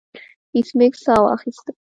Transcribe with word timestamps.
ایس 0.55 0.69
میکس 0.77 0.99
ساه 1.05 1.19
واخیسته 1.21 1.71